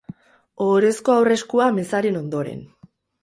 Ohorezko 0.67 1.13
aurreskua 1.17 1.67
mezaren 1.77 2.19
ondoren. 2.25 2.65